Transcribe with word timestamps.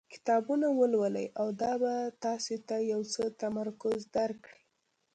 کتابونه 0.13 0.67
ولولئ 0.79 1.27
او 1.39 1.47
دا 1.61 1.73
به 1.81 1.93
تاسو 2.23 2.55
ته 2.67 2.75
یو 2.91 3.01
څه 3.13 3.23
تمرکز 3.41 3.99
درکړي. 4.15 4.61